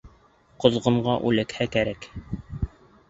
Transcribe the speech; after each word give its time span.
Ҡоҙғонға 0.63 1.17
үләкһә 1.33 1.67
кәрәк. 1.77 2.09